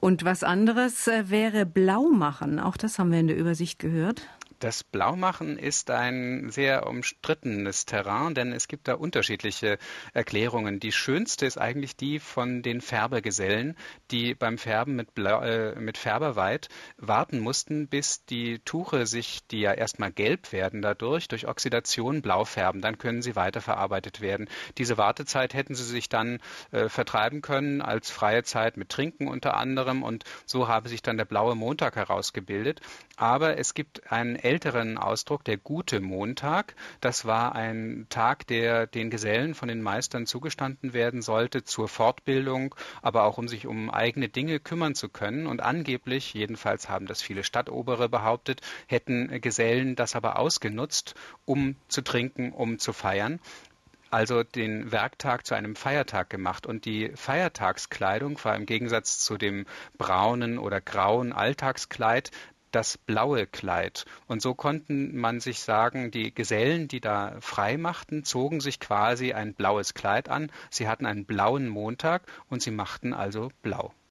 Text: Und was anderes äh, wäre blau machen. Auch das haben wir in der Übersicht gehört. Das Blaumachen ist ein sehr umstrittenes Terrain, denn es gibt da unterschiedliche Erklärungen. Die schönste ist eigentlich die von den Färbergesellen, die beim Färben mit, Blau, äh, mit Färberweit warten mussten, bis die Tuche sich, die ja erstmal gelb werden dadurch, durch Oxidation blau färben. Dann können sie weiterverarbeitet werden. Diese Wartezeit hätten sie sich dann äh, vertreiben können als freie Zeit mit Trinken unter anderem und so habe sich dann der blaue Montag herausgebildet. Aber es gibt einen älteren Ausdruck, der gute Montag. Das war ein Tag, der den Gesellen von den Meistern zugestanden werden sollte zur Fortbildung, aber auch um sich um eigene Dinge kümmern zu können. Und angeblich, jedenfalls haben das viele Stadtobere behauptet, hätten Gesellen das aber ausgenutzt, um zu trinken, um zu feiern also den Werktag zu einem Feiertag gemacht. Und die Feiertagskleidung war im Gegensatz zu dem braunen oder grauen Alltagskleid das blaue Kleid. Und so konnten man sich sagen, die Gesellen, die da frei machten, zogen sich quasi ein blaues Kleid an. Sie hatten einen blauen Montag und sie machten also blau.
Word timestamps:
Und 0.00 0.24
was 0.24 0.44
anderes 0.44 1.08
äh, 1.08 1.28
wäre 1.28 1.66
blau 1.66 2.04
machen. 2.04 2.60
Auch 2.60 2.76
das 2.76 3.00
haben 3.00 3.10
wir 3.10 3.18
in 3.18 3.26
der 3.26 3.36
Übersicht 3.36 3.80
gehört. 3.80 4.22
Das 4.60 4.82
Blaumachen 4.82 5.56
ist 5.56 5.88
ein 5.88 6.50
sehr 6.50 6.88
umstrittenes 6.88 7.86
Terrain, 7.86 8.34
denn 8.34 8.52
es 8.52 8.66
gibt 8.66 8.88
da 8.88 8.94
unterschiedliche 8.94 9.78
Erklärungen. 10.14 10.80
Die 10.80 10.90
schönste 10.90 11.46
ist 11.46 11.58
eigentlich 11.58 11.94
die 11.94 12.18
von 12.18 12.62
den 12.62 12.80
Färbergesellen, 12.80 13.76
die 14.10 14.34
beim 14.34 14.58
Färben 14.58 14.96
mit, 14.96 15.14
Blau, 15.14 15.42
äh, 15.42 15.78
mit 15.78 15.96
Färberweit 15.96 16.68
warten 16.96 17.38
mussten, 17.38 17.86
bis 17.86 18.24
die 18.24 18.58
Tuche 18.58 19.06
sich, 19.06 19.46
die 19.46 19.60
ja 19.60 19.72
erstmal 19.72 20.10
gelb 20.10 20.50
werden 20.50 20.82
dadurch, 20.82 21.28
durch 21.28 21.46
Oxidation 21.46 22.20
blau 22.20 22.44
färben. 22.44 22.80
Dann 22.80 22.98
können 22.98 23.22
sie 23.22 23.36
weiterverarbeitet 23.36 24.20
werden. 24.20 24.48
Diese 24.76 24.98
Wartezeit 24.98 25.54
hätten 25.54 25.76
sie 25.76 25.84
sich 25.84 26.08
dann 26.08 26.40
äh, 26.72 26.88
vertreiben 26.88 27.42
können 27.42 27.80
als 27.80 28.10
freie 28.10 28.42
Zeit 28.42 28.76
mit 28.76 28.88
Trinken 28.88 29.28
unter 29.28 29.56
anderem 29.56 30.02
und 30.02 30.24
so 30.46 30.66
habe 30.66 30.88
sich 30.88 31.02
dann 31.02 31.16
der 31.16 31.26
blaue 31.26 31.54
Montag 31.54 31.94
herausgebildet. 31.94 32.80
Aber 33.16 33.56
es 33.56 33.74
gibt 33.74 34.10
einen 34.10 34.36
älteren 34.48 34.96
Ausdruck, 34.96 35.44
der 35.44 35.58
gute 35.58 36.00
Montag. 36.00 36.74
Das 37.02 37.26
war 37.26 37.54
ein 37.54 38.06
Tag, 38.08 38.46
der 38.46 38.86
den 38.86 39.10
Gesellen 39.10 39.54
von 39.54 39.68
den 39.68 39.82
Meistern 39.82 40.24
zugestanden 40.24 40.94
werden 40.94 41.20
sollte 41.20 41.64
zur 41.64 41.86
Fortbildung, 41.86 42.74
aber 43.02 43.24
auch 43.24 43.36
um 43.36 43.46
sich 43.46 43.66
um 43.66 43.90
eigene 43.90 44.30
Dinge 44.30 44.58
kümmern 44.58 44.94
zu 44.94 45.10
können. 45.10 45.46
Und 45.46 45.60
angeblich, 45.60 46.32
jedenfalls 46.32 46.88
haben 46.88 47.04
das 47.04 47.20
viele 47.20 47.44
Stadtobere 47.44 48.08
behauptet, 48.08 48.62
hätten 48.86 49.38
Gesellen 49.42 49.96
das 49.96 50.16
aber 50.16 50.38
ausgenutzt, 50.38 51.14
um 51.44 51.76
zu 51.88 52.00
trinken, 52.00 52.52
um 52.52 52.78
zu 52.78 52.94
feiern 52.94 53.40
also 54.10 54.42
den 54.42 54.90
Werktag 54.90 55.46
zu 55.46 55.54
einem 55.54 55.76
Feiertag 55.76 56.30
gemacht. 56.30 56.66
Und 56.66 56.84
die 56.84 57.12
Feiertagskleidung 57.14 58.42
war 58.42 58.56
im 58.56 58.64
Gegensatz 58.66 59.18
zu 59.18 59.36
dem 59.36 59.66
braunen 59.98 60.58
oder 60.58 60.80
grauen 60.80 61.32
Alltagskleid 61.32 62.30
das 62.78 62.96
blaue 62.96 63.48
Kleid. 63.48 64.04
Und 64.28 64.40
so 64.40 64.54
konnten 64.54 65.16
man 65.16 65.40
sich 65.40 65.58
sagen, 65.58 66.12
die 66.12 66.32
Gesellen, 66.32 66.86
die 66.86 67.00
da 67.00 67.34
frei 67.40 67.76
machten, 67.76 68.22
zogen 68.22 68.60
sich 68.60 68.78
quasi 68.78 69.32
ein 69.32 69.52
blaues 69.52 69.94
Kleid 69.94 70.28
an. 70.28 70.52
Sie 70.70 70.86
hatten 70.86 71.04
einen 71.04 71.24
blauen 71.24 71.66
Montag 71.66 72.22
und 72.48 72.62
sie 72.62 72.70
machten 72.70 73.14
also 73.14 73.50
blau. 73.62 73.92